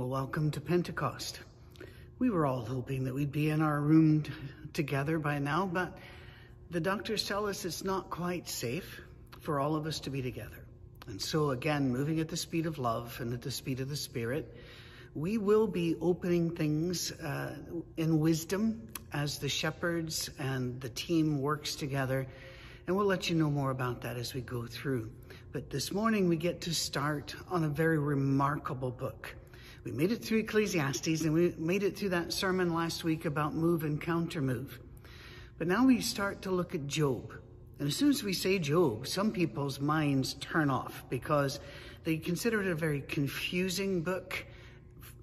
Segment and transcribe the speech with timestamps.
[0.00, 1.40] Well, welcome to Pentecost.
[2.18, 4.32] We were all hoping that we'd be in our room t-
[4.72, 5.98] together by now, but
[6.70, 9.02] the doctors tell us it's not quite safe
[9.40, 10.64] for all of us to be together.
[11.06, 13.96] And so, again, moving at the speed of love and at the speed of the
[13.96, 14.56] Spirit,
[15.14, 17.54] we will be opening things uh,
[17.98, 22.26] in wisdom as the shepherds and the team works together.
[22.86, 25.10] And we'll let you know more about that as we go through.
[25.52, 29.34] But this morning we get to start on a very remarkable book.
[29.82, 33.54] We made it through Ecclesiastes and we made it through that sermon last week about
[33.54, 34.78] move and counter move.
[35.56, 37.32] But now we start to look at Job.
[37.78, 41.60] And as soon as we say Job, some people's minds turn off because
[42.04, 44.44] they consider it a very confusing book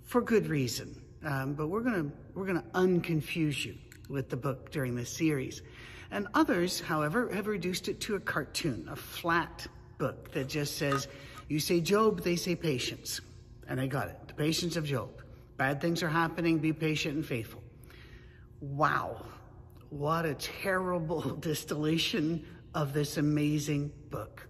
[0.05, 1.03] for good reason.
[1.23, 3.75] Um, but we're gonna we're gonna unconfuse you
[4.09, 5.61] with the book during this series.
[6.09, 9.67] And others, however, have reduced it to a cartoon, a flat
[9.97, 11.07] book that just says,
[11.47, 13.21] you say Job, they say patience.
[13.67, 14.26] And I got it.
[14.37, 15.09] Patience of Job.
[15.57, 17.63] Bad things are happening, be patient and faithful.
[18.61, 19.25] Wow.
[19.89, 24.47] What a terrible distillation of this amazing book.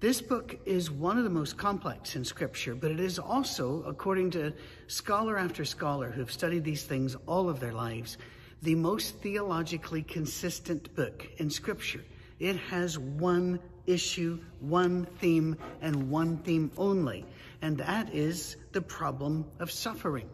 [0.00, 4.30] This book is one of the most complex in Scripture, but it is also, according
[4.32, 4.52] to
[4.86, 8.18] scholar after scholar who have studied these things all of their lives,
[8.62, 12.04] the most theologically consistent book in Scripture.
[12.38, 17.24] It has one issue, one theme, and one theme only
[17.60, 20.28] and that is the problem of suffering.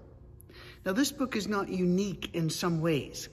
[0.84, 3.28] Now, this book is not unique in some ways,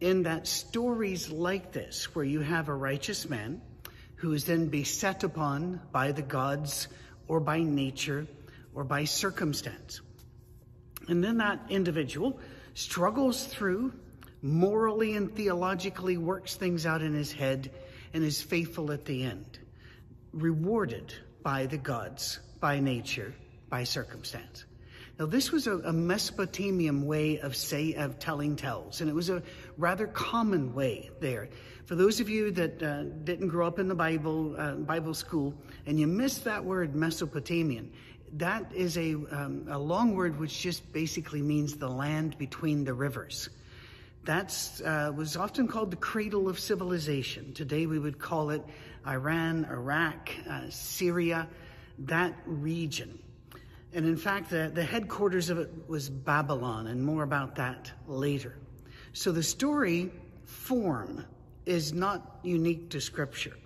[0.00, 3.62] in that stories like this, where you have a righteous man
[4.16, 6.88] who is then beset upon by the gods
[7.28, 8.26] or by nature
[8.74, 10.00] or by circumstance.
[11.08, 12.38] And then that individual
[12.74, 13.94] struggles through,
[14.42, 17.70] morally and theologically works things out in his head,
[18.12, 19.58] and is faithful at the end,
[20.32, 23.34] rewarded by the gods by nature,
[23.68, 24.64] by circumstance.
[25.18, 29.28] Now, this was a, a, Mesopotamian way of say of telling tells, and it was
[29.28, 29.42] a
[29.76, 31.48] rather common way there.
[31.86, 35.54] For those of you that uh, didn't grow up in the Bible uh, Bible school
[35.86, 37.92] and you missed that word Mesopotamian,
[38.34, 42.94] that is a, um, a long word which just basically means the land between the
[42.94, 43.50] rivers.
[44.24, 44.56] That
[44.86, 47.54] uh, was often called the cradle of civilization.
[47.54, 48.62] Today we would call it
[49.04, 51.48] Iran, Iraq, uh, Syria
[51.98, 53.18] that region.
[53.94, 58.56] And in fact, the, the headquarters of it was Babylon, and more about that later.
[59.12, 60.10] So the story
[60.46, 61.24] form
[61.66, 63.56] is not unique to Scripture,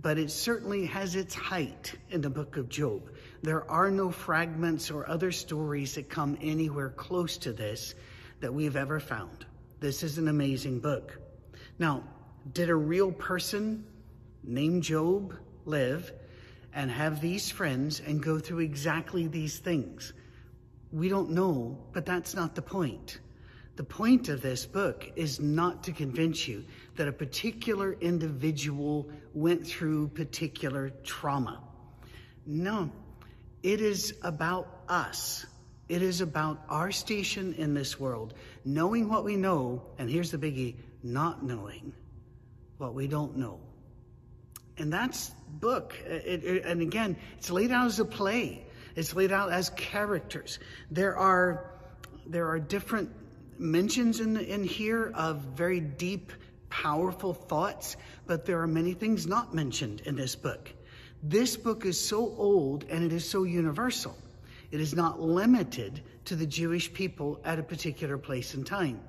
[0.00, 3.10] but it certainly has its height in the book of Job.
[3.42, 7.94] There are no fragments or other stories that come anywhere close to this
[8.40, 9.44] that we've ever found.
[9.80, 11.18] This is an amazing book.
[11.78, 12.04] Now,
[12.52, 13.84] did a real person
[14.42, 16.12] named Job live?
[16.74, 20.12] And have these friends and go through exactly these things?
[20.92, 23.20] We don't know, but that's not the point.
[23.76, 26.64] The point of this book is not to convince you
[26.96, 31.60] that a particular individual went through particular trauma.
[32.46, 32.90] No,
[33.62, 35.46] it is about us.
[35.88, 40.38] It is about our station in this world, knowing what we know, and here's the
[40.38, 41.92] biggie not knowing
[42.78, 43.60] what we don't know.
[44.78, 45.30] And that's
[45.60, 45.94] book.
[46.04, 48.66] It, it, and again, it's laid out as a play.
[48.96, 50.58] It's laid out as characters.
[50.90, 51.70] There are
[52.26, 53.10] there are different
[53.58, 56.32] mentions in in here of very deep,
[56.70, 57.96] powerful thoughts,
[58.26, 60.72] but there are many things not mentioned in this book.
[61.22, 64.16] This book is so old and it is so universal.
[64.70, 69.00] It is not limited to the Jewish people at a particular place and time.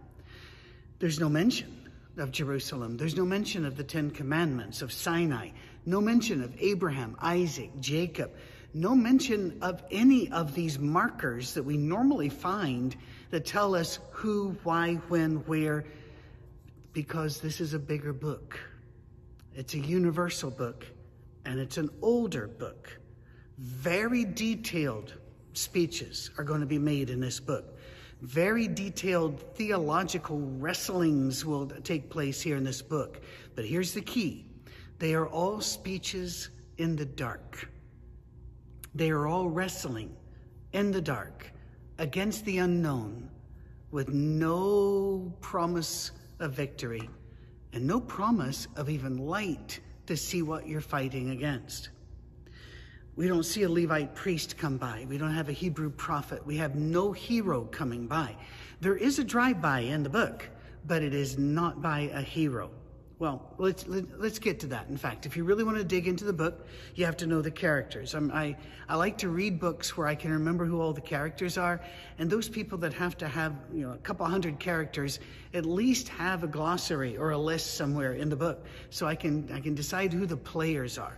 [1.00, 1.85] There's no mention
[2.18, 2.98] of Jerusalem.
[2.98, 5.50] There's no mention of the Ten Commandments, of Sinai,
[5.86, 8.32] no mention of Abraham, Isaac, Jacob,
[8.74, 12.96] no mention of any of these markers that we normally find
[13.30, 15.86] that tell us who, why, when, where,
[16.94, 18.60] because this is a bigger book.
[19.54, 20.86] It's a universal book,
[21.46, 22.98] and it's an older book.
[23.58, 25.14] Very detailed
[25.54, 27.78] speeches are going to be made in this book.
[28.22, 33.22] Very detailed theological wrestlings will take place here in this book.
[33.56, 34.46] But here's the key
[35.00, 37.70] they are all speeches in the dark.
[38.94, 40.16] They are all wrestling
[40.72, 41.52] in the dark
[41.98, 43.30] against the unknown
[43.92, 47.10] with no promise of victory
[47.74, 51.90] and no promise of even light to see what you're fighting against.
[53.16, 55.06] We don't see a Levite priest come by.
[55.08, 56.46] We don't have a Hebrew prophet.
[56.46, 58.36] We have no hero coming by.
[58.82, 60.50] There is a drive by in the book,
[60.86, 62.72] but it is not by a hero.
[63.18, 64.90] Well, let's let, us let us get to that.
[64.90, 67.42] In fact, if you really want to dig into the book, you have to know
[67.42, 68.14] the characters.
[68.14, 68.58] I'm, i
[68.90, 71.80] I like to read books where I can remember who all the characters are,
[72.20, 75.20] and those people that have to have you know a couple hundred characters
[75.54, 79.50] at least have a glossary or a list somewhere in the book, so I can
[79.54, 81.18] I can decide who the players are.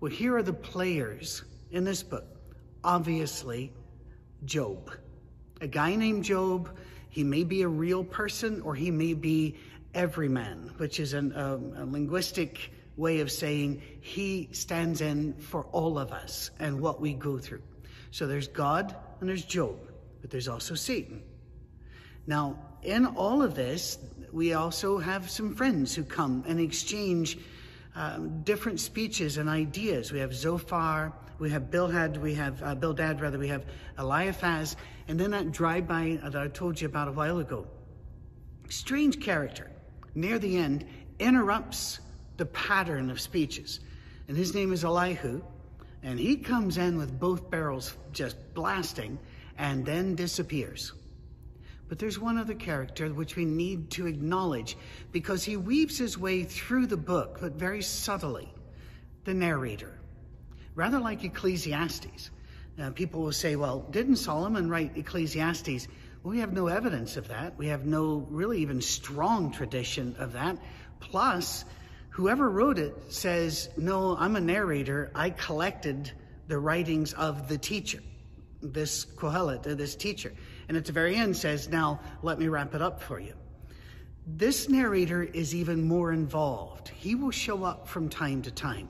[0.00, 1.42] Well, here are the players
[1.72, 2.24] in this book.
[2.84, 3.72] Obviously,
[4.44, 4.92] Job,
[5.60, 6.78] a guy named Job.
[7.08, 9.56] He may be a real person, or he may be
[9.94, 15.98] everyman, which is an, um, a linguistic way of saying he stands in for all
[15.98, 17.62] of us and what we go through.
[18.12, 19.76] So there's God and there's Job,
[20.20, 21.22] but there's also Satan.
[22.28, 23.98] Now, in all of this,
[24.30, 27.38] we also have some friends who come and exchange
[27.98, 30.12] um, different speeches and ideas.
[30.12, 33.66] We have Zophar, we have Bildad, we have uh, Bildad, rather, we have
[33.98, 34.76] Eliphaz,
[35.08, 37.66] and then that drive-by that I told you about a while ago.
[38.68, 39.70] Strange character
[40.18, 40.84] near the end,
[41.18, 42.00] interrupts
[42.36, 43.80] the pattern of speeches.
[44.26, 45.40] And his name is Elihu.
[46.02, 49.18] And he comes in with both barrels just blasting
[49.56, 50.92] and then disappears.
[51.88, 54.76] But there's one other character which we need to acknowledge
[55.10, 58.52] because he weaves his way through the book, but very subtly
[59.24, 59.98] the narrator.
[60.74, 62.30] Rather like Ecclesiastes.
[62.80, 65.88] Uh, people will say, well, didn't Solomon write Ecclesiastes?
[66.22, 67.56] Well, We have no evidence of that.
[67.58, 70.58] We have no really even strong tradition of that.
[71.00, 71.64] Plus,
[72.10, 75.10] whoever wrote it says, No, I'm a narrator.
[75.14, 76.12] I collected
[76.46, 78.00] the writings of the teacher,
[78.62, 80.32] this Kohelet, this teacher.
[80.68, 83.34] And at the very end says, Now let me wrap it up for you.
[84.26, 86.88] This narrator is even more involved.
[86.88, 88.88] He will show up from time to time,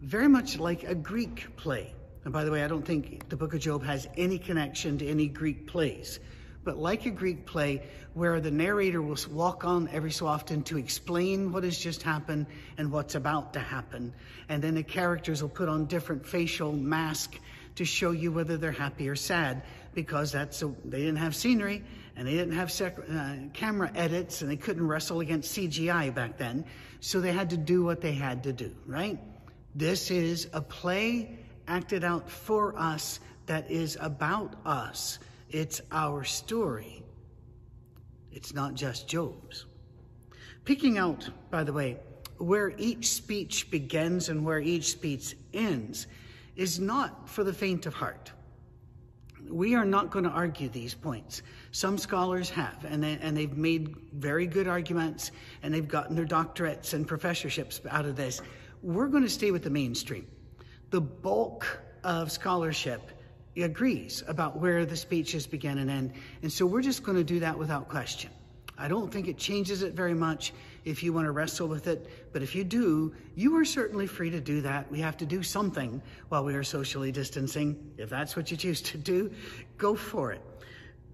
[0.00, 1.92] very much like a Greek play.
[2.24, 5.06] And by the way, I don't think the book of Job has any connection to
[5.06, 6.20] any Greek plays
[6.64, 7.82] but like a Greek play
[8.14, 12.46] where the narrator will walk on every so often to explain what has just happened
[12.78, 14.12] and what's about to happen.
[14.48, 17.38] And then the characters will put on different facial mask
[17.76, 19.62] to show you whether they're happy or sad
[19.94, 21.82] because that's a, they didn't have scenery
[22.16, 26.38] and they didn't have sec, uh, camera edits and they couldn't wrestle against CGI back
[26.38, 26.64] then.
[27.00, 29.18] So they had to do what they had to do, right?
[29.74, 35.18] This is a play acted out for us that is about us.
[35.50, 37.02] It's our story.
[38.32, 39.66] It's not just Job's.
[40.64, 41.98] Picking out, by the way,
[42.38, 46.06] where each speech begins and where each speech ends
[46.56, 48.32] is not for the faint of heart.
[49.48, 51.42] We are not going to argue these points.
[51.72, 56.24] Some scholars have, and, they, and they've made very good arguments, and they've gotten their
[56.24, 58.40] doctorates and professorships out of this.
[58.82, 60.26] We're going to stay with the mainstream.
[60.90, 63.10] The bulk of scholarship
[63.56, 66.12] agrees about where the speeches begin and end.
[66.42, 68.30] And so we're just going to do that without question.
[68.76, 70.52] I don't think it changes it very much
[70.84, 74.30] if you want to wrestle with it, but if you do, you are certainly free
[74.30, 74.90] to do that.
[74.90, 77.92] We have to do something while we are socially distancing.
[77.98, 79.30] If that's what you choose to do,
[79.78, 80.40] go for it.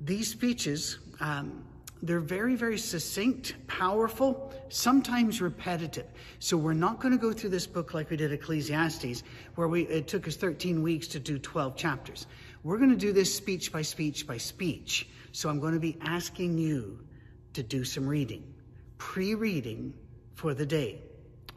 [0.00, 1.62] These speeches, um,
[2.02, 6.06] they're very, very succinct, powerful, sometimes repetitive.
[6.38, 9.22] So we're not going to go through this book like we did Ecclesiastes,
[9.56, 12.26] where we, it took us 13 weeks to do 12 chapters.
[12.64, 15.08] We're going to do this speech by speech by speech.
[15.32, 16.98] So I'm going to be asking you
[17.54, 18.54] to do some reading,
[18.98, 19.94] pre-reading
[20.34, 21.00] for the day.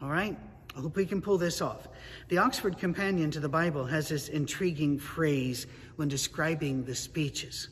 [0.02, 0.36] All right?
[0.76, 1.86] I hope we can pull this off.
[2.28, 7.68] The Oxford Companion to the Bible has this intriguing phrase when describing the speeches.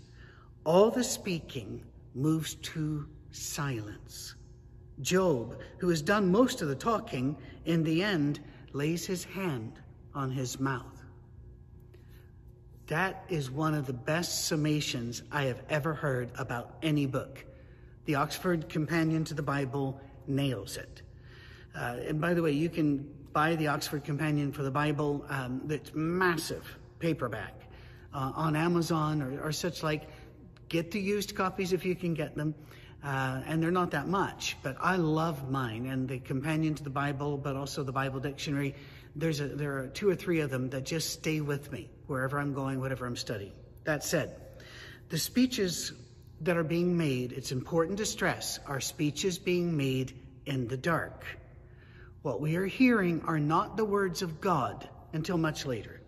[0.65, 1.83] All the speaking
[2.15, 4.37] moves to silence.
[5.01, 8.39] Job, who has done most of the talking, in the end
[8.73, 9.81] lays his hand
[10.15, 10.87] on his mouth.
[12.87, 17.45] That is one of the best summations I have ever heard about any book.
[18.05, 21.03] The Oxford Companion to the Bible nails it.
[21.75, 25.63] Uh, and by the way, you can buy the Oxford Companion for the Bible um,
[25.65, 26.67] that's massive
[26.99, 27.55] paperback
[28.13, 30.09] uh, on Amazon or, or such like.
[30.69, 32.55] Get the used copies if you can get them.
[33.05, 36.91] Uh, and they're not that much, but I love mine and the companion to the
[36.91, 38.77] Bible, but also the Bible dictionary.
[39.17, 42.39] There's a, there are two or three of them that just stay with me wherever
[42.39, 43.53] I'm going, whatever I'm studying.
[43.85, 44.37] That said,
[45.09, 45.93] the speeches
[46.43, 51.25] that are being made, it's important to stress, are speeches being made in the dark.
[52.23, 56.01] What we are hearing are not the words of God until much later.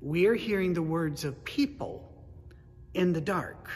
[0.00, 2.12] We are hearing the words of people
[2.94, 3.68] in the dark.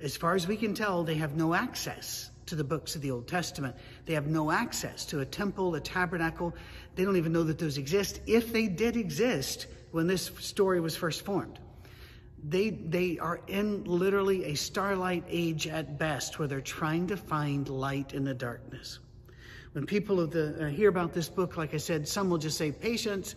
[0.00, 3.10] As far as we can tell, they have no access to the books of the
[3.10, 3.76] Old Testament.
[4.06, 6.54] They have no access to a temple, a tabernacle.
[6.94, 10.96] They don't even know that those exist, if they did exist when this story was
[10.96, 11.58] first formed.
[12.48, 17.68] They, they are in literally a starlight age at best, where they're trying to find
[17.68, 18.98] light in the darkness.
[19.72, 22.72] When people the, uh, hear about this book, like I said, some will just say,
[22.72, 23.34] Patience.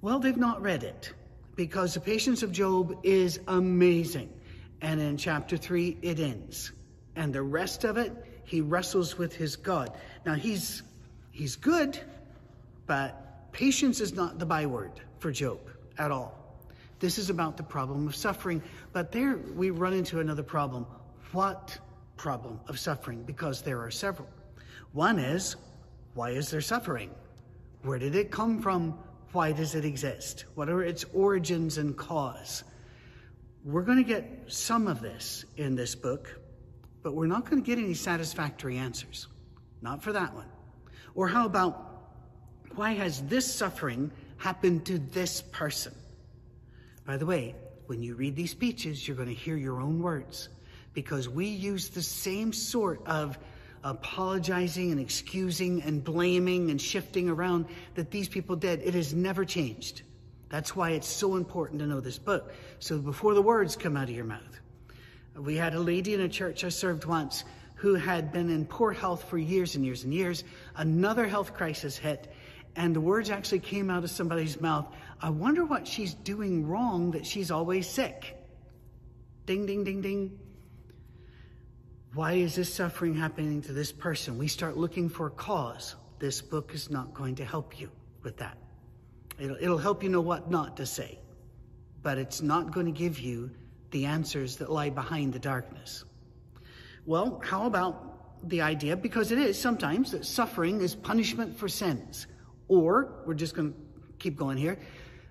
[0.00, 1.12] Well, they've not read it
[1.56, 4.32] because the patience of Job is amazing.
[4.80, 6.72] And in chapter 3, it ends.
[7.16, 8.12] And the rest of it,
[8.44, 9.96] he wrestles with his God.
[10.26, 10.82] Now, he's,
[11.30, 11.98] he's good,
[12.86, 15.60] but patience is not the byword for Job
[15.96, 16.43] at all.
[17.04, 18.62] This is about the problem of suffering.
[18.94, 20.86] But there we run into another problem.
[21.32, 21.78] What
[22.16, 23.24] problem of suffering?
[23.24, 24.26] Because there are several.
[24.92, 25.56] One is,
[26.14, 27.10] why is there suffering?
[27.82, 28.98] Where did it come from?
[29.32, 30.46] Why does it exist?
[30.54, 32.64] What are its origins and cause?
[33.66, 36.40] We're going to get some of this in this book,
[37.02, 39.28] but we're not going to get any satisfactory answers.
[39.82, 40.48] Not for that one.
[41.14, 42.14] Or how about
[42.76, 45.94] why has this suffering happened to this person?
[47.06, 47.54] By the way,
[47.86, 50.48] when you read these speeches, you're going to hear your own words
[50.94, 53.38] because we use the same sort of
[53.82, 58.80] apologizing and excusing and blaming and shifting around that these people did.
[58.82, 60.02] It has never changed.
[60.48, 62.52] That's why it's so important to know this book.
[62.78, 64.60] So before the words come out of your mouth,
[65.36, 67.44] we had a lady in a church I served once
[67.74, 70.44] who had been in poor health for years and years and years.
[70.76, 72.32] Another health crisis hit,
[72.76, 74.86] and the words actually came out of somebody's mouth.
[75.20, 78.36] I wonder what she's doing wrong that she's always sick.
[79.46, 80.38] Ding, ding, ding, ding.
[82.14, 84.38] Why is this suffering happening to this person?
[84.38, 85.96] We start looking for a cause.
[86.18, 87.90] This book is not going to help you
[88.22, 88.56] with that.
[89.38, 91.18] It'll, it'll help you know what not to say,
[92.02, 93.50] but it's not going to give you
[93.90, 96.04] the answers that lie behind the darkness.
[97.04, 102.26] Well, how about the idea, because it is sometimes, that suffering is punishment for sins.
[102.68, 103.78] Or, we're just going to
[104.18, 104.78] keep going here,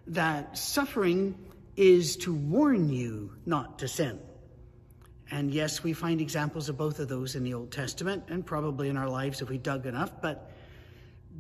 [0.08, 1.36] that suffering
[1.76, 4.20] is to warn you not to sin.
[5.32, 8.90] And yes, we find examples of both of those in the Old Testament and probably
[8.90, 10.52] in our lives if we dug enough, but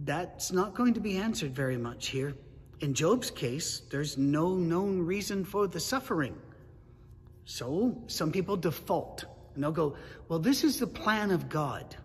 [0.03, 2.35] that's not going to be answered very much here.
[2.79, 6.35] In Job's case, there's no known reason for the suffering.
[7.45, 9.95] So some people default and they'll go,
[10.27, 11.95] Well, this is the plan of God.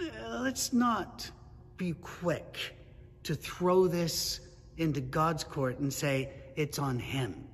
[0.00, 1.30] Uh, let's not
[1.76, 2.76] be quick
[3.22, 4.40] to throw this
[4.76, 7.44] into God's court and say, It's on Him.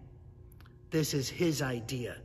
[0.91, 2.17] This is His idea.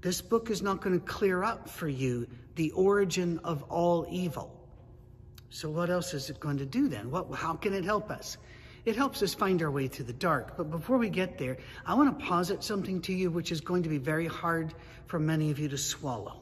[0.00, 4.52] This book is not going to clear up for you the origin of all evil.
[5.50, 7.10] So, what else is it going to do then?
[7.10, 8.36] What, how can it help us?
[8.84, 10.56] It helps us find our way through the dark.
[10.56, 13.82] But before we get there, I want to posit something to you which is going
[13.82, 14.74] to be very hard
[15.06, 16.40] for many of you to swallow.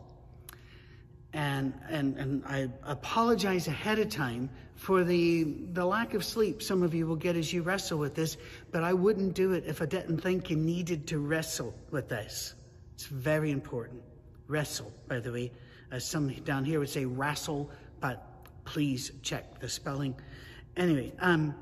[1.33, 4.51] And, and, and I apologize ahead of time
[4.85, 8.15] for the, the lack of sleep some of you will get as you wrestle with
[8.15, 8.37] this,
[8.71, 12.53] but I wouldn't do it if I didn't think you needed to wrestle with this.
[12.93, 14.03] It's very important.
[14.47, 15.53] Wrestle, by the way.
[15.91, 20.15] As some down here would say wrestle, but please check the spelling.
[20.77, 21.55] Anyway, um,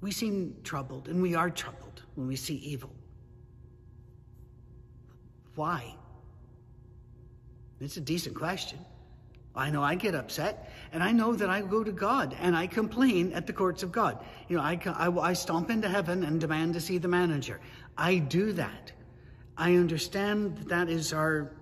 [0.00, 2.90] we seem troubled, and we are troubled when we see evil.
[5.54, 5.94] Why?
[7.80, 8.80] It's a decent question.
[9.56, 12.66] I know I get upset, and I know that I go to God and I
[12.66, 14.22] complain at the courts of God.
[14.48, 17.60] You know, I, I, I stomp into heaven and demand to see the manager.
[17.96, 18.92] I do that.
[19.56, 21.52] I understand that, that is our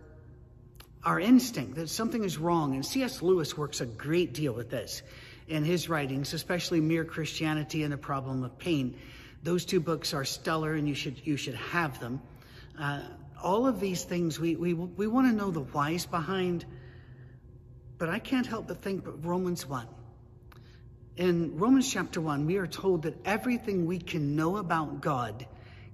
[1.04, 2.74] our instinct that something is wrong.
[2.74, 3.20] And C.S.
[3.20, 5.02] Lewis works a great deal with this
[5.48, 8.98] in his writings, especially Mere Christianity and the Problem of Pain.
[9.42, 12.22] Those two books are stellar, and you should you should have them.
[12.78, 13.02] Uh,
[13.42, 16.64] all of these things we we we want to know the whys behind,
[18.04, 19.86] but I can't help but think of Romans one.
[21.16, 25.46] In Romans chapter one, we are told that everything we can know about God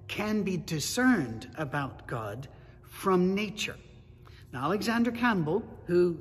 [0.09, 2.49] can be discerned about God
[2.83, 3.77] from nature.
[4.51, 6.19] Now, Alexander Campbell, who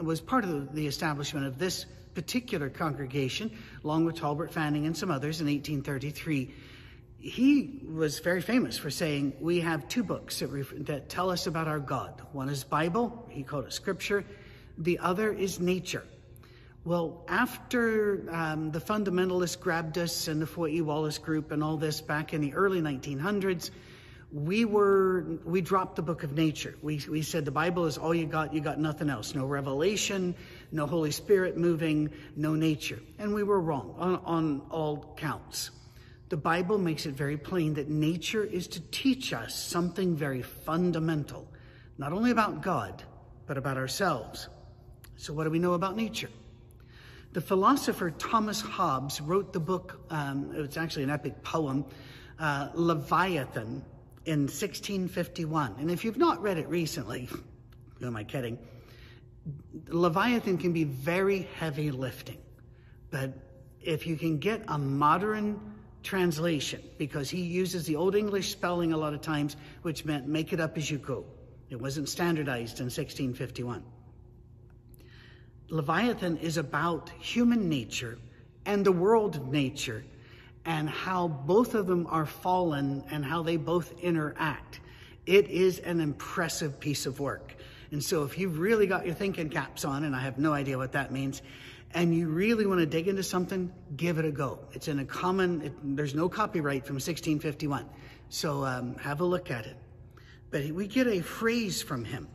[0.00, 3.50] was part of the establishment of this particular congregation,
[3.82, 6.54] along with Tolbert Fanning and some others in 1833,
[7.18, 11.66] he was very famous for saying, We have two books that, that tell us about
[11.66, 12.22] our God.
[12.30, 14.24] One is Bible, he called it Scripture,
[14.80, 16.04] the other is nature.
[16.84, 22.00] Well, after um, the fundamentalists grabbed us and the Foy Wallace group and all this
[22.00, 23.70] back in the early 1900s,
[24.32, 26.76] we were we dropped the book of nature.
[26.82, 28.54] We we said the Bible is all you got.
[28.54, 29.34] You got nothing else.
[29.34, 30.34] No revelation,
[30.72, 33.00] no Holy Spirit moving, no nature.
[33.18, 35.72] And we were wrong on, on all counts.
[36.28, 41.48] The Bible makes it very plain that nature is to teach us something very fundamental,
[41.98, 43.02] not only about God,
[43.46, 44.48] but about ourselves.
[45.20, 46.30] So, what do we know about nature?
[47.34, 51.84] The philosopher Thomas Hobbes wrote the book, um, it's actually an epic poem,
[52.38, 53.84] uh, Leviathan,
[54.24, 55.74] in 1651.
[55.78, 57.28] And if you've not read it recently,
[57.98, 58.58] who am I kidding?
[59.88, 62.38] Leviathan can be very heavy lifting,
[63.10, 63.30] but
[63.82, 65.60] if you can get a modern
[66.02, 70.54] translation, because he uses the Old English spelling a lot of times, which meant make
[70.54, 71.26] it up as you go.
[71.68, 73.84] It wasn't standardized in 1651.
[75.70, 78.18] Leviathan is about human nature
[78.66, 80.04] and the world nature
[80.64, 84.80] and how both of them are fallen and how they both interact.
[85.26, 87.54] It is an impressive piece of work.
[87.92, 90.78] And so, if you've really got your thinking caps on, and I have no idea
[90.78, 91.42] what that means,
[91.92, 94.60] and you really want to dig into something, give it a go.
[94.72, 97.86] It's in a common, it, there's no copyright from 1651.
[98.28, 99.76] So, um, have a look at it.
[100.50, 102.28] But we get a phrase from him.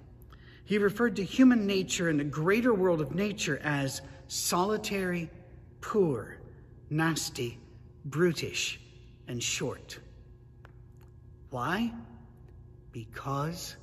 [0.65, 5.29] He referred to human nature and the greater world of nature as solitary,
[5.79, 6.39] poor,
[6.89, 7.59] nasty,
[8.05, 8.79] brutish,
[9.27, 9.99] and short.
[11.51, 11.93] Why?
[12.91, 13.75] Because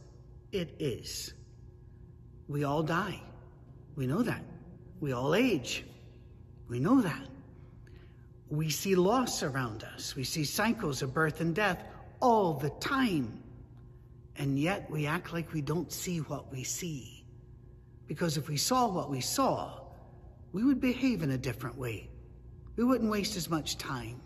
[0.51, 1.35] it is.
[2.49, 3.21] We all die.
[3.95, 4.43] We know that.
[5.01, 5.85] We all age.
[6.69, 7.29] We know that.
[8.51, 10.17] We see loss around us.
[10.17, 11.85] We see cycles of birth and death
[12.21, 13.43] all the time.
[14.37, 17.25] And yet we act like we don't see what we see.
[18.07, 19.81] Because if we saw what we saw,
[20.53, 22.09] we would behave in a different way.
[22.77, 24.21] We wouldn't waste as much time,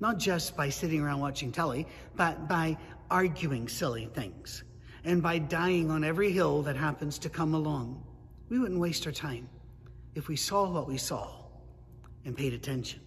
[0.00, 1.86] not just by sitting around watching telly,
[2.16, 2.76] but by
[3.10, 4.64] arguing silly things
[5.04, 8.04] and by dying on every hill that happens to come along.
[8.48, 9.48] We wouldn't waste our time
[10.14, 11.30] if we saw what we saw
[12.24, 13.00] and paid attention.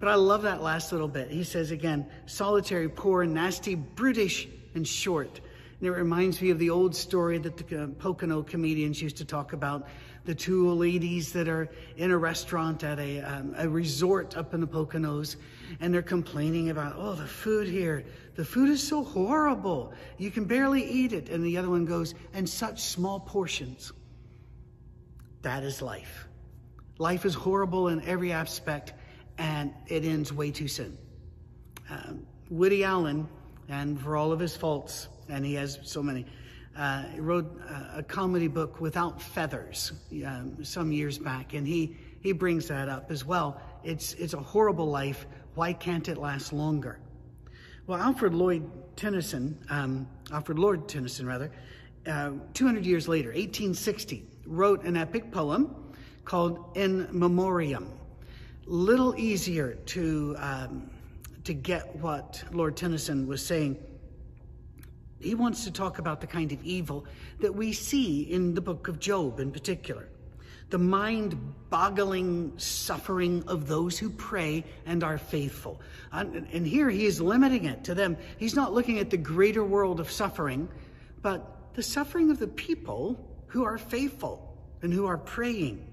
[0.00, 1.30] But I love that last little bit.
[1.30, 5.40] He says again, solitary, poor, nasty, brutish, and short.
[5.80, 9.24] And it reminds me of the old story that the uh, Pocono comedians used to
[9.24, 9.86] talk about
[10.24, 14.60] the two ladies that are in a restaurant at a, um, a resort up in
[14.60, 15.36] the Poconos,
[15.80, 19.94] and they're complaining about, oh, the food here, the food is so horrible.
[20.18, 21.28] You can barely eat it.
[21.28, 23.92] And the other one goes, and such small portions.
[25.42, 26.26] That is life.
[26.98, 28.92] Life is horrible in every aspect,
[29.38, 30.98] and it ends way too soon.
[31.88, 33.28] Um, Woody Allen,
[33.68, 36.24] and for all of his faults, and he has so many,
[36.76, 39.92] uh, wrote a, a, comedy book without feathers
[40.26, 43.60] um, some years back, and he he brings that up as well.
[43.84, 45.26] It's it's a horrible life.
[45.54, 46.98] Why can't it last longer?
[47.86, 51.50] Well, Alfred Lloyd Tennyson, um, Alfred Lord Tennyson rather,
[52.06, 55.74] uh, 200 years later, 1860, wrote an epic poem
[56.24, 57.88] called In Memoriam.
[58.66, 60.90] Little easier to um,
[61.48, 63.78] to get what Lord Tennyson was saying
[65.20, 67.04] he wants to talk about the kind of evil
[67.40, 70.08] that we see in the book of Job in particular.
[70.70, 75.80] The mind boggling suffering of those who pray and are faithful.
[76.12, 78.16] And here he is limiting it to them.
[78.36, 80.68] He's not looking at the greater world of suffering,
[81.22, 85.84] but the suffering of the people who are faithful and who are praying.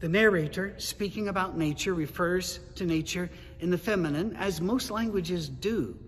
[0.00, 5.98] The narrator, speaking about nature, refers to nature in the feminine, as most languages do.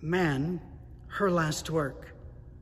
[0.00, 0.60] Man
[1.08, 2.14] her last work,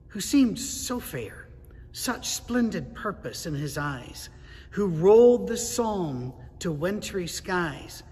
[0.08, 1.48] who seemed so fair,
[1.92, 4.28] such splendid purpose in his eyes,
[4.70, 8.04] who rolled the psalm to wintry skies,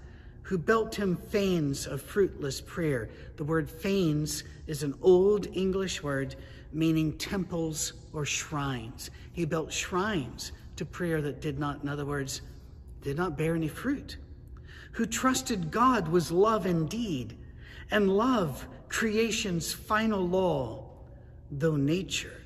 [0.43, 3.09] who built him fanes of fruitless prayer.
[3.37, 6.35] The word fanes is an old English word
[6.73, 9.11] meaning temples or shrines.
[9.33, 12.43] He built shrines to prayer that did not, in other words,
[13.03, 14.17] did not bear any fruit.
[14.93, 17.37] Who trusted God was love indeed,
[17.91, 20.91] and love creation's final law,
[21.51, 22.43] though nature,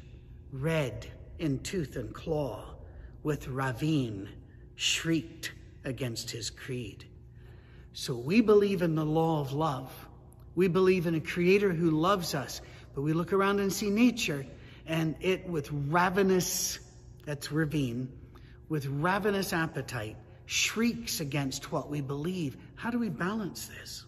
[0.53, 1.07] red
[1.39, 2.75] in tooth and claw,
[3.23, 4.29] with ravine,
[4.77, 5.53] shrieked
[5.85, 7.05] against his creed.
[7.93, 9.93] So we believe in the law of love.
[10.55, 12.61] We believe in a creator who loves us,
[12.95, 14.47] but we look around and see nature
[14.87, 16.79] and it with ravenous,
[17.25, 18.09] that's ravine,
[18.69, 22.57] with ravenous appetite, shrieks against what we believe.
[22.77, 24.05] How do we balance this?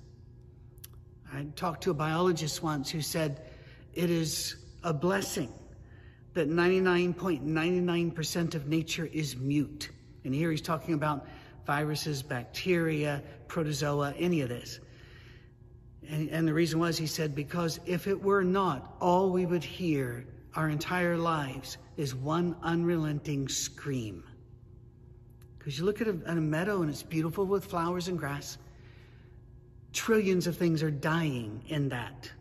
[1.33, 3.43] I talked to a biologist once who said
[3.95, 5.53] it is a blessing
[6.35, 9.91] that 99.99% of nature is mute.
[10.25, 11.27] And here he's talking about
[11.67, 14.81] viruses, bacteria, protozoa, any of this.
[16.09, 19.65] And, and, the reason was, he said, because if it were not, all we would
[19.65, 20.25] hear
[20.55, 24.25] our entire lives is one unrelenting scream.
[25.69, 28.57] Because you look at a, at a meadow and it's beautiful with flowers and grass,
[29.93, 32.33] trillions of things are dying in that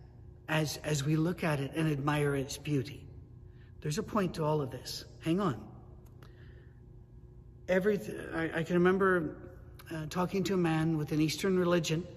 [0.47, 3.05] as, as we look at it and admire its beauty.
[3.81, 5.03] There's a point to all of this.
[5.25, 5.61] Hang on.
[7.67, 7.99] Every,
[8.33, 9.35] I, I can remember
[9.93, 12.07] uh, talking to a man with an Eastern religion,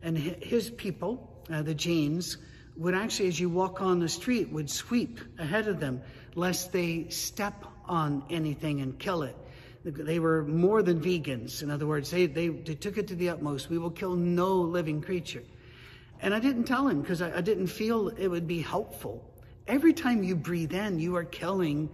[0.00, 2.36] and his people, uh, the Jains,
[2.76, 6.00] would actually, as you walk on the street, would sweep ahead of them
[6.36, 9.36] lest they step on anything and kill it.
[9.86, 11.62] They were more than vegans.
[11.62, 13.70] In other words, they, they, they took it to the utmost.
[13.70, 15.44] We will kill no living creature.
[16.20, 19.22] And I didn't tell him because I, I didn't feel it would be helpful.
[19.68, 21.88] Every time you breathe in, you are killing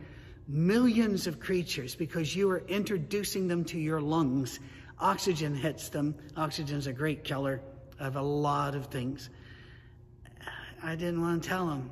[0.48, 4.58] millions of creatures because you are introducing them to your lungs.
[4.98, 6.14] Oxygen hits them.
[6.36, 7.60] Oxygen is a great killer
[7.98, 9.28] of a lot of things.
[10.82, 11.90] I didn't want to tell him.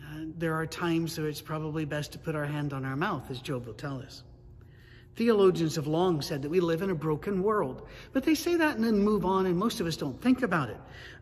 [0.00, 3.30] Uh, there are times where it's probably best to put our hand on our mouth,
[3.30, 4.22] as Job will tell us.
[5.16, 8.76] Theologians have long said that we live in a broken world, but they say that
[8.76, 10.76] and then move on, and most of us don't think about it.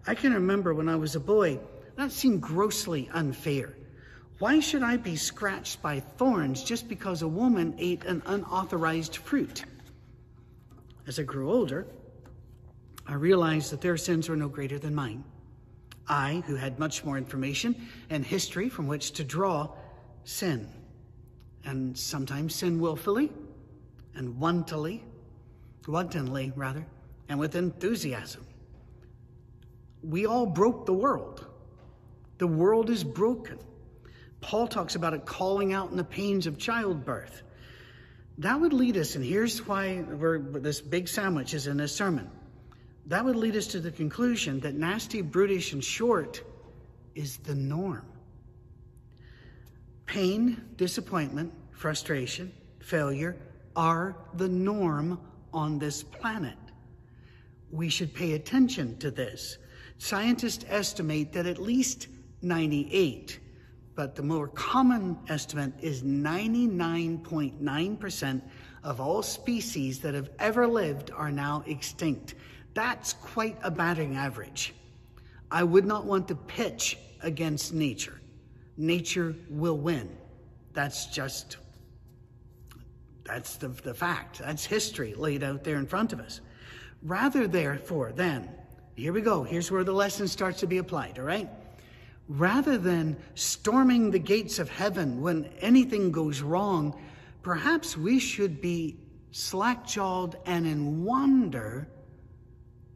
[0.06, 1.60] I can remember when I was a boy,
[1.96, 3.72] that seemed grossly unfair.
[4.40, 9.64] Why should I be scratched by thorns just because a woman ate an unauthorized fruit?
[11.06, 11.86] As I grew older,
[13.06, 15.22] I realized that their sins were no greater than mine.
[16.08, 17.76] I, who had much more information
[18.10, 19.68] and history from which to draw,
[20.24, 20.68] sin.
[21.64, 23.30] And sometimes sin willfully,
[24.16, 25.04] and wantonly,
[25.86, 26.86] wantonly rather,
[27.28, 28.46] and with enthusiasm.
[30.02, 31.46] We all broke the world.
[32.38, 33.58] The world is broken.
[34.40, 37.42] Paul talks about it calling out in the pains of childbirth.
[38.38, 42.30] That would lead us, and here's why this big sandwich is in this sermon.
[43.06, 46.42] That would lead us to the conclusion that nasty, brutish, and short
[47.14, 48.04] is the norm.
[50.06, 53.36] Pain, disappointment, frustration, failure,
[53.76, 55.20] are the norm
[55.52, 56.56] on this planet.
[57.70, 59.58] We should pay attention to this.
[59.98, 62.08] Scientists estimate that at least
[62.42, 63.40] 98,
[63.94, 68.42] but the more common estimate is 99.9%
[68.82, 72.34] of all species that have ever lived are now extinct.
[72.74, 74.74] That's quite a batting average.
[75.50, 78.20] I would not want to pitch against nature.
[78.76, 80.14] Nature will win.
[80.72, 81.56] That's just
[83.24, 84.38] that's the, the fact.
[84.38, 86.40] That's history laid out there in front of us.
[87.02, 88.48] Rather, therefore, then,
[88.94, 89.42] here we go.
[89.42, 91.48] Here's where the lesson starts to be applied, all right?
[92.28, 96.98] Rather than storming the gates of heaven when anything goes wrong,
[97.42, 98.96] perhaps we should be
[99.32, 101.88] slack jawed and in wonder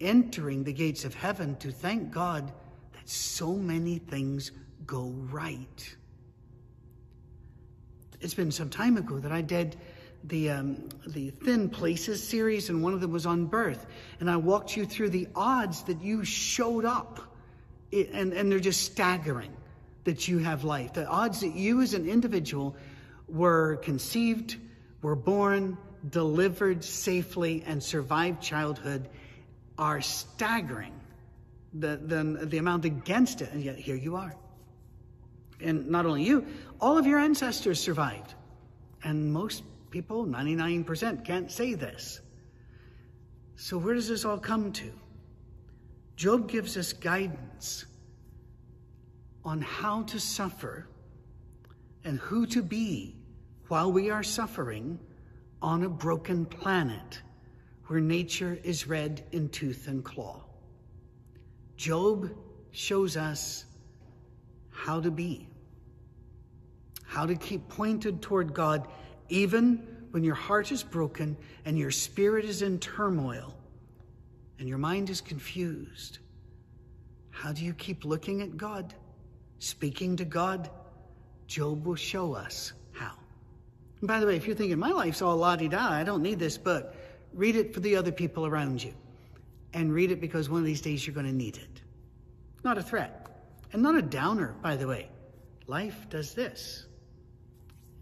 [0.01, 2.53] entering the gates of heaven to thank God
[2.93, 4.53] that so many things
[4.87, 5.97] go right.
[8.21, 9.77] It's been some time ago that I did
[10.24, 13.87] the um, the Thin Places series, and one of them was on birth.
[14.20, 17.20] And I walked you through the odds that you showed up,
[17.92, 19.52] and and they're just staggering
[20.04, 20.94] that you have life.
[20.94, 22.76] The odds that you as an individual
[23.28, 24.57] were conceived,
[25.02, 25.76] were born,
[26.09, 29.09] delivered safely, and survived childhood
[29.78, 30.92] are staggering.
[31.74, 34.35] The the the amount against it, and yet here you are.
[35.61, 36.46] And not only you,
[36.81, 38.35] all of your ancestors survived,
[39.02, 42.20] and most people, 99%, can't say this.
[43.57, 44.92] So, where does this all come to?
[46.16, 47.87] Job gives us guidance
[49.44, 50.88] on how to suffer
[52.05, 53.16] and who to be
[53.68, 54.98] while we are suffering
[55.61, 57.20] on a broken planet
[57.87, 60.42] where nature is red in tooth and claw.
[61.77, 62.31] Job
[62.70, 63.64] shows us
[64.70, 65.48] how to be,
[67.05, 68.87] how to keep pointed toward God
[69.29, 73.55] even when your heart is broken and your spirit is in turmoil
[74.59, 76.19] and your mind is confused,
[77.31, 78.95] how do you keep looking at God,
[79.59, 80.71] speaking to God?
[81.47, 83.12] Job will show us how.
[84.01, 86.23] And by the way, if you're thinking, my life's all la di da, I don't
[86.23, 86.95] need this book,
[87.33, 88.95] read it for the other people around you.
[89.75, 91.83] And read it because one of these days you're going to need it.
[92.64, 93.27] Not a threat.
[93.73, 95.11] And not a downer, by the way.
[95.67, 96.87] Life does this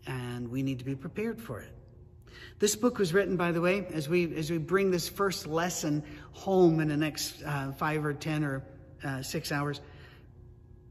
[0.06, 1.72] and we need to be prepared for it.
[2.58, 6.02] This book was written, by the way, as we as we bring this first lesson
[6.32, 8.62] home in the next uh, five or ten or
[9.04, 9.80] uh, six hours.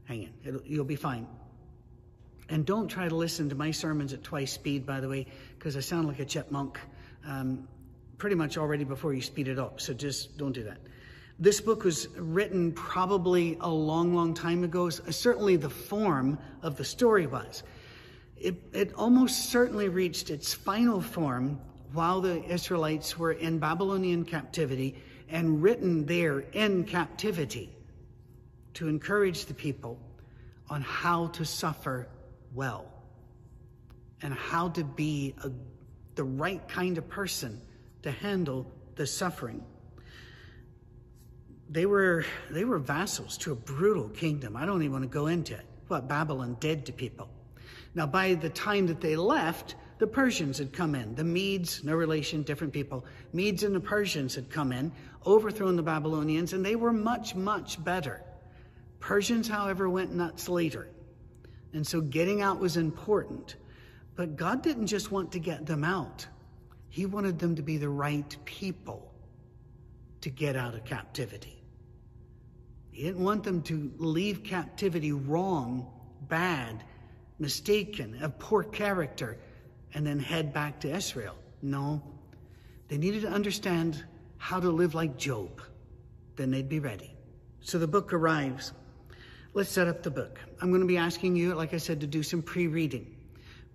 [0.04, 1.26] Hang in, you'll be fine.
[2.48, 5.26] And don't try to listen to my sermons at twice speed, by the way,
[5.58, 6.78] because I sound like a chipmunk
[7.26, 7.66] um,
[8.18, 9.80] pretty much already before you speed it up.
[9.80, 10.78] So just don't do that.
[11.40, 14.88] This book was written probably a long, long time ago.
[14.88, 17.62] Certainly, the form of the story was.
[18.36, 21.60] It, it almost certainly reached its final form
[21.92, 27.74] while the Israelites were in Babylonian captivity and written there in captivity
[28.74, 29.98] to encourage the people
[30.68, 32.08] on how to suffer
[32.54, 32.86] well
[34.22, 35.50] and how to be a,
[36.14, 37.60] the right kind of person
[38.02, 39.64] to handle the suffering.
[41.68, 44.56] They were, they were vassals to a brutal kingdom.
[44.56, 47.28] I don't even want to go into it, what Babylon did to people.
[47.96, 51.14] Now, by the time that they left, the Persians had come in.
[51.14, 53.06] The Medes, no relation, different people.
[53.32, 54.92] Medes and the Persians had come in,
[55.26, 58.22] overthrown the Babylonians, and they were much, much better.
[59.00, 60.90] Persians, however, went nuts later.
[61.72, 63.56] And so getting out was important.
[64.14, 66.26] But God didn't just want to get them out,
[66.90, 69.10] He wanted them to be the right people
[70.20, 71.62] to get out of captivity.
[72.90, 75.86] He didn't want them to leave captivity wrong,
[76.28, 76.84] bad,
[77.38, 79.38] mistaken, of poor character,
[79.94, 81.34] and then head back to Israel.
[81.62, 82.02] No,
[82.88, 84.04] they needed to understand
[84.38, 85.62] how to live like Job.
[86.36, 87.14] Then they'd be ready.
[87.60, 88.72] So the book arrives.
[89.54, 90.38] Let's set up the book.
[90.60, 93.16] I'm going to be asking you, like I said, to do some pre reading.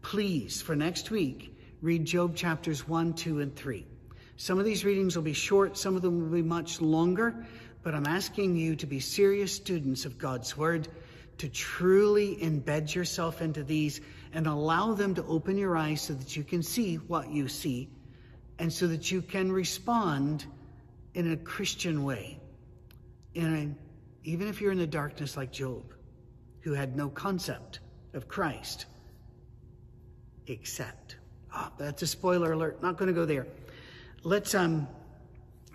[0.01, 3.85] Please, for next week, read Job chapters 1, 2, and 3.
[4.37, 7.45] Some of these readings will be short, some of them will be much longer,
[7.83, 10.87] but I'm asking you to be serious students of God's Word,
[11.41, 13.99] to truly embed yourself into these
[14.31, 17.89] and allow them to open your eyes so that you can see what you see
[18.59, 20.45] and so that you can respond
[21.15, 22.39] in a Christian way.
[23.33, 25.95] In a, even if you're in the darkness like Job,
[26.59, 27.79] who had no concept
[28.13, 28.85] of Christ,
[30.45, 31.15] except.
[31.55, 32.83] Oh, that's a spoiler alert.
[32.83, 33.47] Not going to go there.
[34.21, 34.87] Let's, um,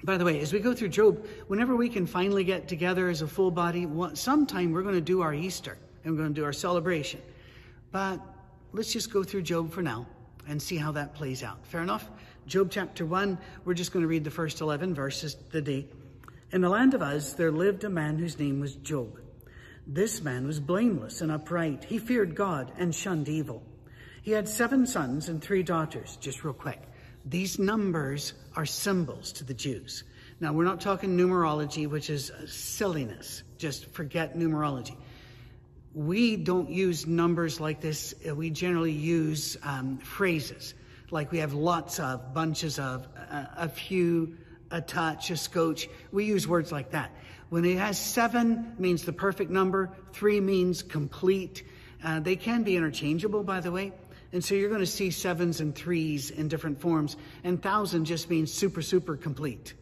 [0.04, 3.22] by the way, as we go through Job, whenever we can finally get together as
[3.22, 6.44] a full body, sometime we're going to do our Easter and we're going to do
[6.44, 7.20] our celebration.
[7.90, 8.20] But
[8.72, 10.06] let's just go through Job for now
[10.48, 11.66] and see how that plays out.
[11.66, 12.08] Fair enough?
[12.46, 15.86] Job chapter 1, we're just going to read the first 11 verses the day.
[16.52, 19.18] In the land of Uz, there lived a man whose name was Job.
[19.86, 21.84] This man was blameless and upright.
[21.84, 23.62] He feared God and shunned evil.
[24.22, 26.16] He had seven sons and three daughters.
[26.20, 26.80] Just real quick.
[27.26, 30.04] These numbers are symbols to the Jews.
[30.38, 33.42] Now, we're not talking numerology, which is silliness.
[33.58, 34.96] Just forget numerology.
[35.92, 38.14] We don't use numbers like this.
[38.24, 40.74] We generally use um, phrases
[41.10, 44.36] like we have lots of, bunches of, a, a few,
[44.70, 45.88] a touch, a scotch.
[46.12, 47.10] We use words like that.
[47.48, 51.64] When it has seven means the perfect number, three means complete.
[52.04, 53.92] Uh, they can be interchangeable, by the way.
[54.32, 58.28] And so you're going to see sevens and threes in different forms, and thousand just
[58.28, 59.74] means super, super complete.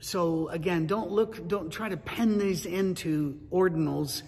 [0.00, 4.22] So again, don't look, don't try to pen these into ordinals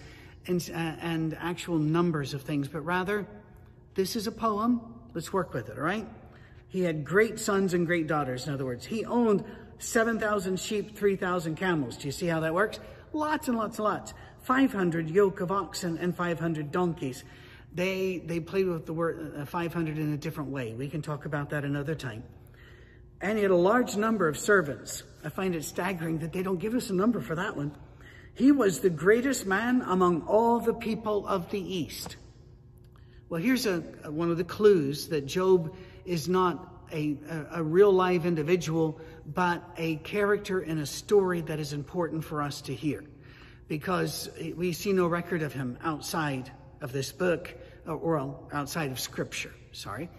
[0.47, 3.27] and, uh, and actual numbers of things, but rather,
[3.95, 4.81] this is a poem.
[5.13, 6.07] Let's work with it, all right?
[6.67, 8.85] He had great sons and great daughters, in other words.
[8.85, 9.43] He owned
[9.79, 11.97] 7,000 sheep, 3,000 camels.
[11.97, 12.79] Do you see how that works?
[13.13, 14.13] Lots and lots and lots.
[14.43, 17.23] 500 yoke of oxen and 500 donkeys.
[17.75, 20.73] They, they played with the word uh, 500 in a different way.
[20.73, 22.23] We can talk about that another time.
[23.19, 25.03] And he had a large number of servants.
[25.25, 27.75] I find it staggering that they don't give us a number for that one.
[28.33, 32.15] He was the greatest man among all the people of the East.
[33.27, 37.91] Well, here's a, one of the clues that Job is not a, a, a real
[37.91, 43.03] live individual, but a character in a story that is important for us to hear.
[43.67, 47.53] Because we see no record of him outside of this book,
[47.87, 50.09] Uh, or outside of Scripture, sorry.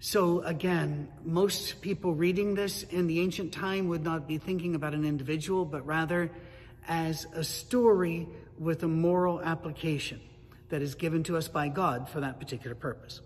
[0.00, 4.92] So again, most people reading this in the ancient time would not be thinking about
[4.92, 6.30] an individual, but rather
[6.86, 10.20] as a story with a moral application
[10.68, 13.22] that is given to us by God for that particular purpose.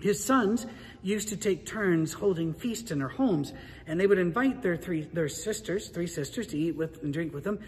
[0.00, 0.66] His sons
[1.02, 3.52] used to take turns holding feasts in their homes,
[3.86, 7.32] and they would invite their three their sisters, three sisters, to eat with and drink
[7.32, 7.58] with them.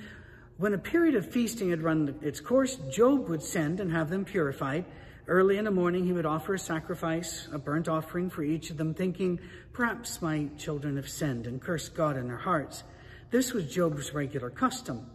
[0.58, 4.24] When a period of feasting had run its course, Job would send and have them
[4.24, 4.86] purified.
[5.28, 8.78] Early in the morning, he would offer a sacrifice, a burnt offering for each of
[8.78, 9.38] them, thinking,
[9.74, 12.84] Perhaps my children have sinned and cursed God in their hearts.
[13.30, 15.10] This was Job's regular custom.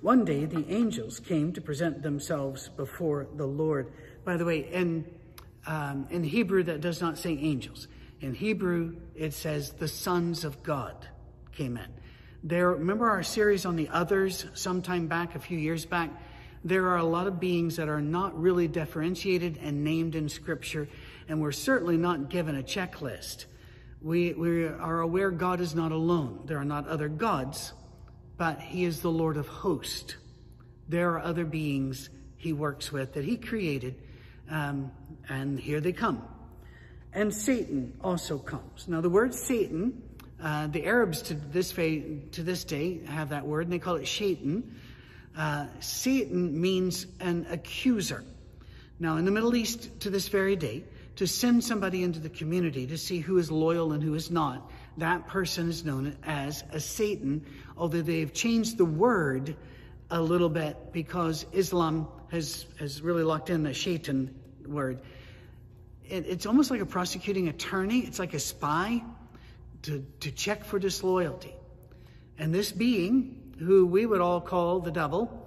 [0.00, 3.92] One day, the angels came to present themselves before the Lord.
[4.24, 5.04] By the way, in,
[5.66, 7.86] um, in Hebrew, that does not say angels.
[8.20, 11.06] In Hebrew, it says the sons of God
[11.52, 11.92] came in.
[12.42, 16.10] There, remember our series on the others sometime back, a few years back?
[16.64, 20.88] There are a lot of beings that are not really differentiated and named in Scripture,
[21.28, 23.44] and we're certainly not given a checklist.
[24.00, 26.40] We, we are aware God is not alone.
[26.46, 27.74] There are not other gods,
[28.38, 30.16] but He is the Lord of hosts.
[30.88, 33.96] There are other beings He works with that He created,
[34.48, 34.92] um,
[35.28, 36.26] and here they come.
[37.12, 38.88] And Satan also comes.
[38.88, 40.04] Now, the word Satan
[40.42, 44.06] uh, the Arabs to this, to this day have that word, and they call it
[44.06, 44.74] shaitan.
[45.36, 48.24] Uh, Satan means an accuser.
[48.98, 50.84] Now, in the Middle East to this very day,
[51.16, 54.70] to send somebody into the community to see who is loyal and who is not,
[54.96, 57.44] that person is known as a Satan,
[57.76, 59.56] although they've changed the word
[60.10, 64.34] a little bit because Islam has, has really locked in the shaitan
[64.66, 65.00] word.
[66.08, 69.02] It, it's almost like a prosecuting attorney, it's like a spy
[69.82, 71.54] to, to check for disloyalty.
[72.38, 75.46] And this being, who we would all call the devil,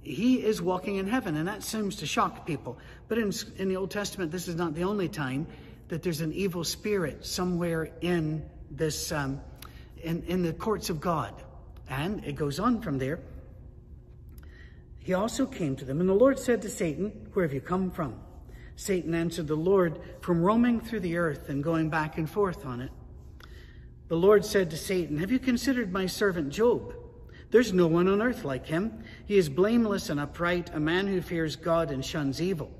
[0.00, 2.78] he is walking in heaven, and that seems to shock people.
[3.08, 5.46] But in, in the Old Testament, this is not the only time
[5.88, 9.40] that there's an evil spirit somewhere in this um,
[10.02, 11.34] in, in the courts of God.
[11.88, 13.20] And it goes on from there.
[14.98, 17.90] He also came to them, and the Lord said to Satan, Where have you come
[17.90, 18.16] from?
[18.76, 22.80] Satan answered the Lord, From roaming through the earth and going back and forth on
[22.80, 22.90] it.
[24.08, 26.94] The Lord said to Satan, Have you considered my servant Job?
[27.50, 29.04] There's no one on earth like him.
[29.26, 32.70] He is blameless and upright, a man who fears God and shuns evil.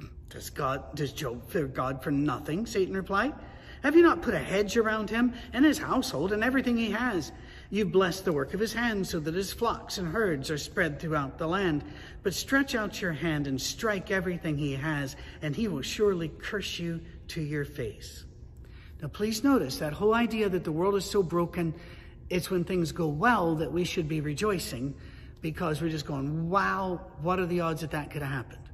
[0.30, 2.66] Does God does Job fear God for nothing?
[2.66, 3.34] Satan replied.
[3.82, 7.30] Have you not put a hedge around him and his household and everything he has?
[7.70, 10.98] You've blessed the work of his hands so that his flocks and herds are spread
[10.98, 11.84] throughout the land.
[12.22, 16.78] But stretch out your hand and strike everything he has, and he will surely curse
[16.78, 18.24] you to your face.
[19.00, 21.74] Now, please notice that whole idea that the world is so broken,
[22.28, 24.94] it's when things go well that we should be rejoicing
[25.40, 28.68] because we're just going, wow, what are the odds that that could have happened?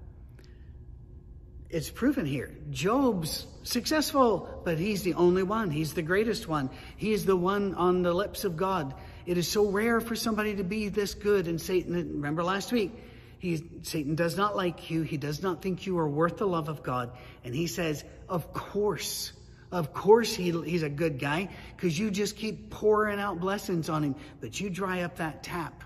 [1.74, 2.52] it's proven here.
[2.70, 5.72] Job's successful, but he's the only one.
[5.72, 6.70] He's the greatest one.
[6.96, 8.94] He is the one on the lips of God.
[9.26, 11.48] It is so rare for somebody to be this good.
[11.48, 12.92] And Satan, remember last week,
[13.40, 15.02] he, Satan does not like you.
[15.02, 17.10] He does not think you are worth the love of God.
[17.42, 19.32] And he says, of course,
[19.74, 24.04] of course he, he's a good guy because you just keep pouring out blessings on
[24.04, 24.14] him.
[24.40, 25.82] But you dry up that tap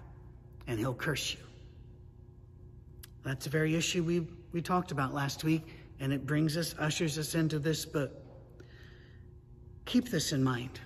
[0.67, 1.41] and he'll curse you.
[3.25, 5.67] That's the very issue we, we talked about last week
[6.01, 8.13] and it brings us, ushers us into this book.
[9.87, 10.79] Keep this in mind.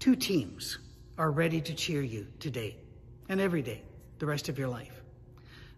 [0.00, 0.78] Two teams
[1.18, 2.74] are ready to cheer you today
[3.28, 3.82] and every day,
[4.18, 5.02] the rest of your life.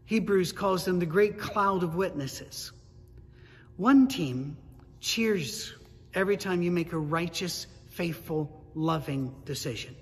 [0.07, 2.73] Hebrews calls them the great cloud of witnesses.
[3.77, 4.57] One team
[5.01, 5.75] cheers
[6.15, 9.95] every time you make a righteous, faithful, loving decision.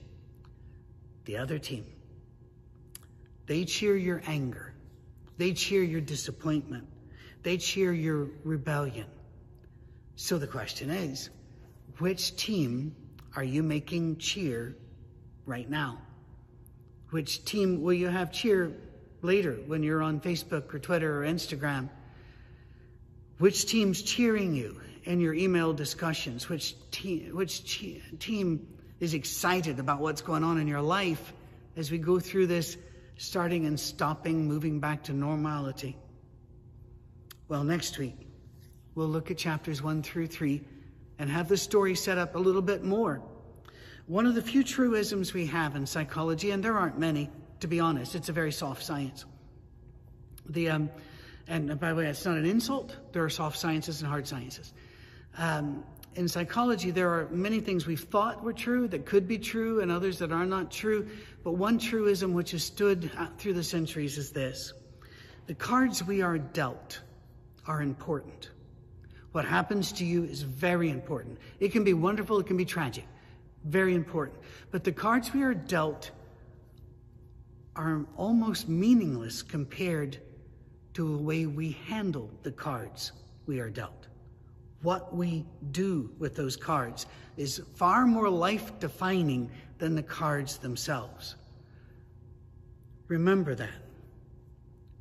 [1.24, 1.84] The other team,
[3.46, 4.74] they cheer your anger.
[5.36, 6.88] They cheer your disappointment.
[7.42, 9.06] They cheer your rebellion.
[10.16, 11.30] So the question is,
[11.98, 12.94] which team
[13.36, 14.76] are you making cheer
[15.46, 15.98] right now?
[17.10, 18.72] Which team will you have cheer
[19.22, 21.88] later when you're on Facebook or Twitter or Instagram?
[23.38, 26.48] Which team's cheering you in your email discussions?
[26.48, 27.80] Which team, which
[28.20, 28.68] team
[29.00, 31.32] is excited about what's going on in your life
[31.76, 32.76] as we go through this
[33.16, 35.96] starting and stopping, moving back to normality?
[37.48, 38.28] Well, next week,
[38.94, 40.60] we'll look at chapters 1 through 3
[41.18, 43.22] and have the story set up a little bit more.
[44.06, 47.80] One of the few truisms we have in psychology, and there aren't many, to be
[47.80, 49.24] honest, it's a very soft science.
[50.50, 50.90] The, um,
[51.46, 52.94] and by the way, it's not an insult.
[53.12, 54.74] There are soft sciences and hard sciences.
[55.38, 55.84] Um,
[56.16, 59.90] in psychology, there are many things we thought were true that could be true and
[59.90, 61.08] others that are not true.
[61.44, 64.72] But one truism which has stood through the centuries is this
[65.46, 67.00] the cards we are dealt
[67.66, 68.50] are important.
[69.30, 71.38] What happens to you is very important.
[71.60, 73.06] It can be wonderful, it can be tragic.
[73.64, 74.38] Very important.
[74.72, 76.10] But the cards we are dealt
[77.76, 80.18] are almost meaningless compared
[80.94, 83.12] to the way we handle the cards
[83.46, 84.07] we are dealt.
[84.82, 91.34] What we do with those cards is far more life defining than the cards themselves.
[93.08, 93.82] Remember that.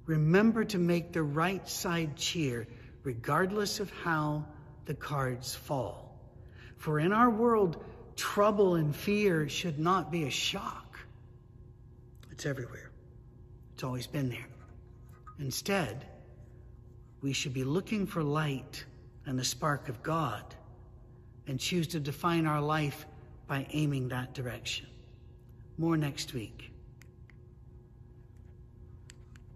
[0.06, 2.66] Remember to make the right side cheer,
[3.04, 4.46] regardless of how
[4.86, 6.18] the cards fall.
[6.78, 7.84] For in our world,
[8.16, 10.98] trouble and fear should not be a shock.
[12.32, 12.92] It's everywhere,
[13.74, 14.48] it's always been there.
[15.40, 16.06] Instead,
[17.22, 18.86] we should be looking for light
[19.28, 20.44] and the spark of God
[21.46, 23.06] and choose to define our life
[23.46, 24.88] by aiming that direction.
[25.78, 26.67] More next week.